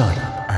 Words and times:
Startup. 0.00 0.48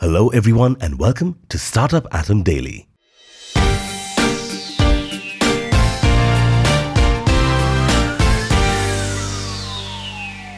Hello, 0.00 0.30
everyone, 0.30 0.78
and 0.80 0.98
welcome 0.98 1.38
to 1.50 1.58
Startup 1.58 2.06
Atom 2.14 2.42
Daily. 2.42 2.88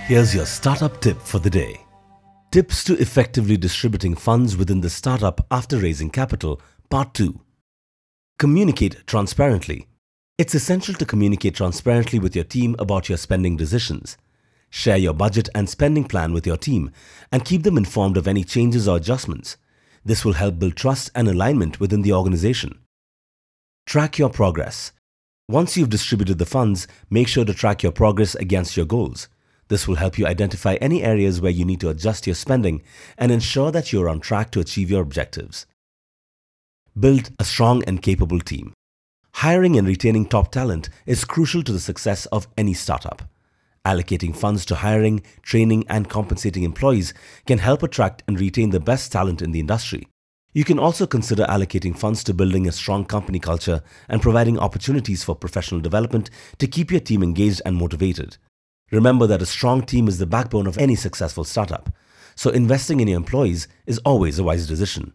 Here's 0.07 0.33
your 0.37 0.47
startup 0.47 1.01
tip 1.01 1.21
for 1.21 1.41
the 1.41 1.51
day. 1.51 1.85
Tips 2.53 2.85
to 2.85 2.97
effectively 3.01 3.57
distributing 3.57 4.15
funds 4.15 4.57
within 4.57 4.81
the 4.83 4.89
startup 4.89 5.45
after 5.51 5.79
raising 5.79 6.11
capital, 6.11 6.61
Part 6.91 7.15
2. 7.15 7.41
Communicate 8.39 9.05
transparently. 9.09 9.89
It's 10.39 10.55
essential 10.55 10.95
to 10.95 11.05
communicate 11.05 11.57
transparently 11.57 12.21
with 12.21 12.37
your 12.37 12.45
team 12.45 12.77
about 12.79 13.09
your 13.09 13.19
spending 13.19 13.57
decisions. 13.57 14.17
Share 14.71 14.97
your 14.97 15.15
budget 15.15 15.49
and 15.55 15.69
spending 15.69 16.05
plan 16.05 16.33
with 16.33 16.47
your 16.47 16.57
team 16.57 16.91
and 17.33 17.45
keep 17.45 17.63
them 17.63 17.79
informed 17.79 18.17
of 18.17 18.29
any 18.29 18.45
changes 18.45 18.87
or 18.87 18.97
adjustments. 18.97 19.57
This 20.05 20.25
will 20.25 20.35
help 20.35 20.59
build 20.59 20.77
trust 20.77 21.11
and 21.15 21.29
alignment 21.29 21.81
within 21.81 22.03
the 22.03 22.13
organization. 22.13 22.79
Track 23.87 24.19
your 24.19 24.29
progress. 24.31 24.93
Once 25.49 25.77
you've 25.77 25.89
distributed 25.89 26.39
the 26.39 26.45
funds, 26.47 26.87
make 27.09 27.27
sure 27.27 27.45
to 27.45 27.55
track 27.55 27.83
your 27.83 27.93
progress 27.93 28.35
against 28.35 28.77
your 28.77 28.85
goals. 28.85 29.29
This 29.69 29.89
will 29.89 29.97
help 29.97 30.19
you 30.19 30.27
identify 30.27 30.75
any 30.75 31.03
areas 31.03 31.41
where 31.41 31.51
you 31.51 31.65
need 31.65 31.81
to 31.81 31.89
adjust 31.89 32.27
your 32.27 32.35
spending 32.35 32.83
and 33.17 33.33
ensure 33.33 33.71
that 33.71 33.93
you're 33.93 34.09
on 34.09 34.21
track 34.21 34.51
to 34.53 34.61
achieve 34.61 34.91
your 34.91 35.03
objectives. 35.03 35.67
Build 36.99 37.31
a 37.39 37.45
strong 37.45 37.83
and 37.85 38.03
capable 38.03 38.41
team. 38.41 38.73
Hiring 39.35 39.79
and 39.79 39.87
retaining 39.87 40.27
top 40.27 40.51
talent 40.53 40.89
is 41.07 41.25
crucial 41.25 41.63
to 41.63 41.73
the 41.73 41.81
success 41.81 42.27
of 42.27 42.49
any 42.57 42.75
startup. 42.75 43.23
Allocating 43.85 44.35
funds 44.35 44.65
to 44.67 44.75
hiring, 44.77 45.23
training, 45.43 45.85
and 45.89 46.09
compensating 46.09 46.63
employees 46.63 47.15
can 47.47 47.59
help 47.59 47.83
attract 47.83 48.23
and 48.29 48.39
retain 48.39 48.71
the 48.71 48.81
best 48.81 49.11
talent 49.13 49.41
in 49.41 49.53
the 49.53 49.61
industry. 49.61 50.09
You 50.53 50.65
can 50.65 50.79
also 50.79 51.07
consider 51.07 51.45
allocating 51.45 51.97
funds 51.97 52.25
to 52.25 52.35
building 52.35 52.67
a 52.67 52.73
strong 52.73 53.05
company 53.05 53.39
culture 53.39 53.83
and 54.09 54.23
providing 54.23 54.59
opportunities 54.59 55.23
for 55.23 55.37
professional 55.37 55.81
development 55.81 56.31
to 56.59 56.67
keep 56.67 56.91
your 56.91 57.01
team 57.01 57.23
engaged 57.23 57.63
and 57.65 57.77
motivated. 57.77 58.39
Remember 58.91 59.27
that 59.27 59.43
a 59.43 59.47
strong 59.47 59.83
team 59.83 60.09
is 60.09 60.19
the 60.19 60.27
backbone 60.27 60.67
of 60.67 60.79
any 60.79 60.97
successful 60.97 61.45
startup, 61.45 61.91
so 62.35 62.51
investing 62.51 63.01
in 63.01 63.09
your 63.09 63.19
employees 63.19 63.69
is 63.87 63.99
always 63.99 64.39
a 64.39 64.45
wise 64.45 64.67
decision. 64.67 65.13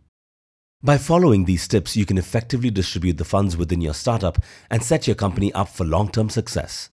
By 0.84 0.98
following 0.98 1.46
these 1.46 1.68
tips, 1.68 1.96
you 1.96 2.06
can 2.06 2.18
effectively 2.18 2.70
distribute 2.70 3.18
the 3.18 3.26
funds 3.26 3.58
within 3.58 3.82
your 3.82 3.94
startup 3.94 4.38
and 4.70 4.84
set 4.84 5.08
your 5.08 5.16
company 5.16 5.52
up 5.54 5.70
for 5.70 5.86
long 5.86 6.12
term 6.12 6.30
success. 6.30 6.90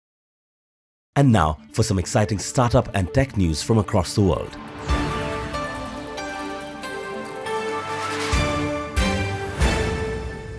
And 1.17 1.31
now 1.31 1.57
for 1.71 1.81
some 1.81 1.97
exciting 1.97 2.37
startup 2.37 2.95
and 2.95 3.11
tech 3.11 3.37
news 3.37 3.63
from 3.63 3.79
across 3.79 4.13
the 4.13 4.21
world. 4.21 4.55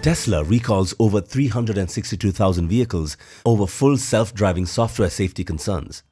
Tesla 0.02 0.42
recalls 0.42 0.94
over 0.98 1.20
362,000 1.20 2.68
vehicles 2.68 3.16
over 3.46 3.68
full 3.68 3.96
self 3.96 4.34
driving 4.34 4.66
software 4.66 5.10
safety 5.10 5.44
concerns. 5.44 6.02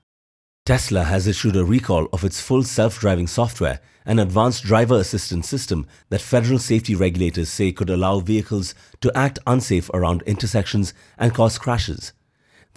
Tesla 0.64 1.02
has 1.02 1.27
issued 1.27 1.56
a 1.56 1.64
recall 1.64 2.08
of 2.12 2.22
its 2.22 2.41
full 2.41 2.62
self-driving 2.62 3.27
software, 3.27 3.80
an 4.05 4.19
advanced 4.19 4.62
driver 4.64 4.97
assistance 4.97 5.48
system 5.48 5.86
that 6.08 6.20
federal 6.20 6.58
safety 6.58 6.94
regulators 6.94 7.48
say 7.48 7.72
could 7.72 7.91
allow 7.91 8.20
vehicles 8.20 8.74
to 9.00 9.17
act 9.17 9.41
unsafe 9.47 9.89
around 9.91 10.22
intersections 10.22 10.94
and 11.19 11.34
cause 11.34 11.58
crashes. 11.58 12.12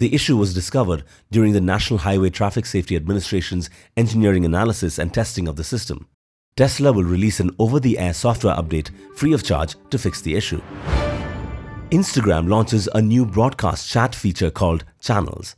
The 0.00 0.14
issue 0.14 0.38
was 0.38 0.54
discovered 0.54 1.04
during 1.30 1.52
the 1.52 1.60
National 1.60 1.98
Highway 1.98 2.30
Traffic 2.30 2.64
Safety 2.64 2.96
Administration's 2.96 3.68
engineering 3.98 4.46
analysis 4.46 4.98
and 4.98 5.12
testing 5.12 5.46
of 5.46 5.56
the 5.56 5.62
system. 5.62 6.08
Tesla 6.56 6.90
will 6.90 7.04
release 7.04 7.38
an 7.38 7.50
over-the-air 7.58 8.14
software 8.14 8.56
update 8.56 8.88
free 9.14 9.34
of 9.34 9.42
charge 9.42 9.76
to 9.90 9.98
fix 9.98 10.22
the 10.22 10.36
issue. 10.36 10.62
Instagram 11.90 12.48
launches 12.48 12.88
a 12.94 13.02
new 13.02 13.26
broadcast 13.26 13.90
chat 13.90 14.14
feature 14.14 14.50
called 14.50 14.84
Channels. 15.02 15.54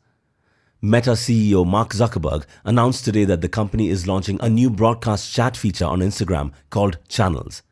Meta 0.80 1.12
CEO 1.12 1.64
Mark 1.64 1.90
Zuckerberg 1.90 2.44
announced 2.64 3.04
today 3.04 3.24
that 3.24 3.42
the 3.42 3.48
company 3.48 3.90
is 3.90 4.08
launching 4.08 4.40
a 4.40 4.50
new 4.50 4.70
broadcast 4.70 5.32
chat 5.32 5.56
feature 5.56 5.86
on 5.86 6.00
Instagram 6.00 6.50
called 6.68 6.98
Channels. 7.08 7.62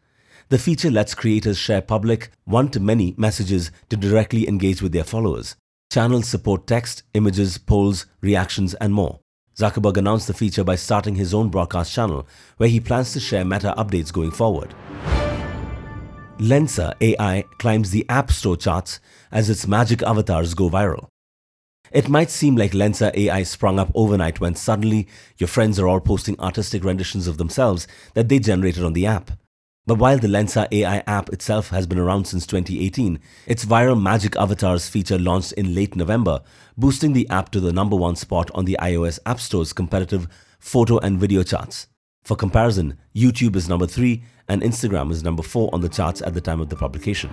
The 0.50 0.58
feature 0.58 0.92
lets 0.92 1.16
creators 1.16 1.58
share 1.58 1.82
public, 1.82 2.30
one 2.44 2.68
to 2.68 2.78
many 2.78 3.16
messages 3.16 3.72
to 3.88 3.96
directly 3.96 4.46
engage 4.46 4.80
with 4.80 4.92
their 4.92 5.02
followers. 5.02 5.56
Channels 5.90 6.28
support 6.28 6.68
text, 6.68 7.02
images, 7.14 7.58
polls, 7.58 8.06
reactions, 8.20 8.74
and 8.74 8.94
more. 8.94 9.18
Zuckerberg 9.56 9.96
announced 9.96 10.28
the 10.28 10.34
feature 10.34 10.62
by 10.62 10.76
starting 10.76 11.16
his 11.16 11.34
own 11.34 11.48
broadcast 11.48 11.92
channel, 11.92 12.28
where 12.58 12.68
he 12.68 12.78
plans 12.78 13.12
to 13.12 13.18
share 13.18 13.44
meta 13.44 13.74
updates 13.76 14.12
going 14.12 14.30
forward. 14.30 14.72
Lensa 16.38 16.94
AI 17.00 17.42
climbs 17.58 17.90
the 17.90 18.06
App 18.08 18.30
Store 18.30 18.56
charts 18.56 19.00
as 19.32 19.50
its 19.50 19.66
magic 19.66 20.00
avatars 20.04 20.54
go 20.54 20.70
viral. 20.70 21.08
It 21.90 22.08
might 22.08 22.30
seem 22.30 22.54
like 22.54 22.70
Lensa 22.70 23.12
AI 23.16 23.42
sprung 23.42 23.80
up 23.80 23.90
overnight 23.96 24.38
when 24.38 24.54
suddenly 24.54 25.08
your 25.38 25.48
friends 25.48 25.80
are 25.80 25.88
all 25.88 26.00
posting 26.00 26.38
artistic 26.38 26.84
renditions 26.84 27.26
of 27.26 27.36
themselves 27.36 27.88
that 28.14 28.28
they 28.28 28.38
generated 28.38 28.84
on 28.84 28.92
the 28.92 29.06
app. 29.06 29.32
But 29.90 29.98
while 29.98 30.18
the 30.18 30.28
Lensa 30.28 30.68
AI 30.70 31.02
app 31.08 31.30
itself 31.30 31.70
has 31.70 31.84
been 31.84 31.98
around 31.98 32.24
since 32.24 32.46
2018, 32.46 33.18
its 33.48 33.64
viral 33.64 34.00
Magic 34.00 34.36
Avatars 34.36 34.88
feature 34.88 35.18
launched 35.18 35.50
in 35.54 35.74
late 35.74 35.96
November, 35.96 36.42
boosting 36.78 37.12
the 37.12 37.28
app 37.28 37.50
to 37.50 37.58
the 37.58 37.72
number 37.72 37.96
one 37.96 38.14
spot 38.14 38.52
on 38.54 38.66
the 38.66 38.78
iOS 38.80 39.18
App 39.26 39.40
Store's 39.40 39.72
competitive 39.72 40.28
photo 40.60 40.98
and 40.98 41.18
video 41.18 41.42
charts. 41.42 41.88
For 42.22 42.36
comparison, 42.36 42.98
YouTube 43.16 43.56
is 43.56 43.68
number 43.68 43.88
3 43.88 44.22
and 44.48 44.62
Instagram 44.62 45.10
is 45.10 45.24
number 45.24 45.42
4 45.42 45.70
on 45.72 45.80
the 45.80 45.88
charts 45.88 46.22
at 46.22 46.34
the 46.34 46.40
time 46.40 46.60
of 46.60 46.68
the 46.68 46.76
publication. 46.76 47.30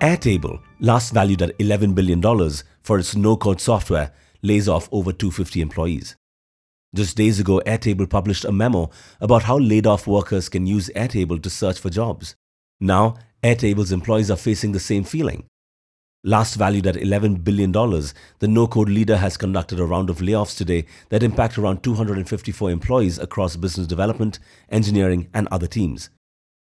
Airtable, 0.00 0.60
last 0.78 1.12
valued 1.12 1.42
at 1.42 1.58
$11 1.58 1.92
billion 1.92 2.22
for 2.82 3.00
its 3.00 3.16
no-code 3.16 3.60
software, 3.60 4.12
lays 4.42 4.68
off 4.68 4.88
over 4.92 5.12
250 5.12 5.60
employees. 5.60 6.14
Just 6.92 7.16
days 7.16 7.38
ago, 7.38 7.62
Airtable 7.66 8.10
published 8.10 8.44
a 8.44 8.50
memo 8.50 8.90
about 9.20 9.44
how 9.44 9.58
laid-off 9.58 10.08
workers 10.08 10.48
can 10.48 10.66
use 10.66 10.90
Airtable 10.96 11.40
to 11.40 11.48
search 11.48 11.78
for 11.78 11.88
jobs. 11.88 12.34
Now, 12.80 13.14
Airtable's 13.44 13.92
employees 13.92 14.30
are 14.30 14.36
facing 14.36 14.72
the 14.72 14.80
same 14.80 15.04
feeling. 15.04 15.44
Last 16.24 16.56
valued 16.56 16.88
at 16.88 16.96
$11 16.96 17.44
billion, 17.44 17.70
the 17.72 18.48
no-code 18.48 18.88
leader 18.88 19.16
has 19.16 19.36
conducted 19.36 19.78
a 19.78 19.86
round 19.86 20.10
of 20.10 20.18
layoffs 20.18 20.56
today 20.56 20.84
that 21.10 21.22
impact 21.22 21.56
around 21.56 21.82
254 21.82 22.70
employees 22.70 23.18
across 23.18 23.56
business 23.56 23.86
development, 23.86 24.40
engineering, 24.68 25.28
and 25.32 25.46
other 25.48 25.68
teams. 25.68 26.10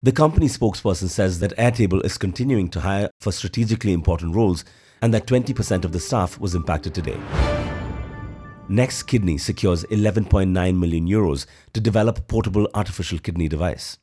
The 0.02 0.14
company 0.14 0.48
spokesperson 0.48 1.10
says 1.10 1.40
that 1.40 1.58
Airtable 1.58 2.04
is 2.06 2.18
continuing 2.18 2.70
to 2.70 2.80
hire 2.80 3.10
for 3.20 3.34
strategically 3.34 3.92
important 3.92 4.34
roles 4.34 4.64
and 5.02 5.14
that 5.14 5.28
20% 5.28 5.84
of 5.84 5.92
the 5.92 6.00
staff 6.00 6.40
was 6.40 6.56
impacted 6.56 6.96
today. 6.96 7.18
NextKidney 8.70 9.40
secures 9.40 9.84
11.9 9.86 10.80
million 10.80 11.08
euros 11.08 11.46
to 11.74 11.80
develop 11.80 12.28
portable 12.28 12.68
artificial 12.74 13.20
kidney 13.20 13.48
device. 13.48 14.00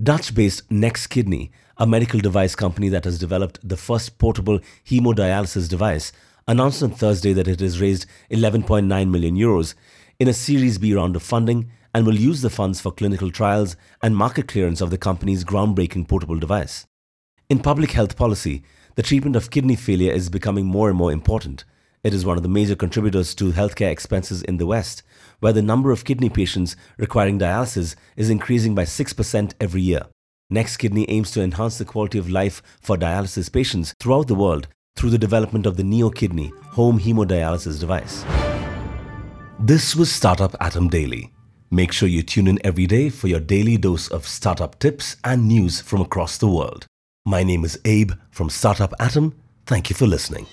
Dutch-based 0.00 0.68
NextKidney, 0.68 1.50
a 1.78 1.86
medical 1.86 2.20
device 2.20 2.54
company 2.54 2.88
that 2.90 3.04
has 3.04 3.18
developed 3.18 3.58
the 3.68 3.76
first 3.76 4.18
portable 4.18 4.60
hemodialysis 4.86 5.68
device, 5.68 6.12
announced 6.46 6.80
on 6.80 6.90
Thursday 6.90 7.32
that 7.32 7.48
it 7.48 7.58
has 7.58 7.80
raised 7.80 8.06
11.9 8.30 9.10
million 9.10 9.34
euros 9.34 9.74
in 10.20 10.28
a 10.28 10.32
Series 10.32 10.78
B 10.78 10.94
round 10.94 11.16
of 11.16 11.22
funding 11.24 11.68
and 11.92 12.06
will 12.06 12.14
use 12.14 12.40
the 12.40 12.50
funds 12.50 12.80
for 12.80 12.92
clinical 12.92 13.32
trials 13.32 13.74
and 14.00 14.16
market 14.16 14.46
clearance 14.46 14.80
of 14.80 14.90
the 14.90 14.98
company's 14.98 15.42
groundbreaking 15.42 16.06
portable 16.06 16.38
device. 16.38 16.86
In 17.48 17.58
public 17.58 17.90
health 17.90 18.16
policy, 18.16 18.62
the 18.94 19.02
treatment 19.02 19.34
of 19.34 19.50
kidney 19.50 19.74
failure 19.74 20.12
is 20.12 20.28
becoming 20.28 20.66
more 20.66 20.88
and 20.88 20.96
more 20.96 21.10
important. 21.10 21.64
It 22.04 22.14
is 22.14 22.24
one 22.24 22.36
of 22.36 22.44
the 22.44 22.48
major 22.48 22.76
contributors 22.76 23.34
to 23.34 23.50
healthcare 23.50 23.90
expenses 23.90 24.42
in 24.42 24.58
the 24.58 24.66
West, 24.66 25.02
where 25.40 25.52
the 25.52 25.62
number 25.62 25.90
of 25.90 26.04
kidney 26.04 26.28
patients 26.28 26.76
requiring 26.96 27.40
dialysis 27.40 27.96
is 28.16 28.30
increasing 28.30 28.74
by 28.74 28.84
6% 28.84 29.54
every 29.60 29.82
year. 29.82 30.06
NextKidney 30.52 31.06
aims 31.08 31.32
to 31.32 31.42
enhance 31.42 31.76
the 31.76 31.84
quality 31.84 32.16
of 32.16 32.30
life 32.30 32.62
for 32.80 32.96
dialysis 32.96 33.52
patients 33.52 33.94
throughout 34.00 34.28
the 34.28 34.34
world 34.34 34.68
through 34.96 35.10
the 35.10 35.18
development 35.18 35.66
of 35.66 35.76
the 35.76 35.82
NeoKidney 35.82 36.50
home 36.66 37.00
hemodialysis 37.00 37.80
device. 37.80 38.24
This 39.58 39.96
was 39.96 40.10
Startup 40.10 40.54
Atom 40.60 40.88
Daily. 40.88 41.32
Make 41.70 41.92
sure 41.92 42.08
you 42.08 42.22
tune 42.22 42.46
in 42.46 42.64
every 42.64 42.86
day 42.86 43.10
for 43.10 43.26
your 43.26 43.40
daily 43.40 43.76
dose 43.76 44.08
of 44.08 44.26
startup 44.26 44.78
tips 44.78 45.16
and 45.24 45.46
news 45.48 45.80
from 45.80 46.00
across 46.00 46.38
the 46.38 46.48
world. 46.48 46.86
My 47.26 47.42
name 47.42 47.64
is 47.64 47.78
Abe 47.84 48.12
from 48.30 48.50
Startup 48.50 48.94
Atom. 49.00 49.34
Thank 49.66 49.90
you 49.90 49.96
for 49.96 50.06
listening. 50.06 50.46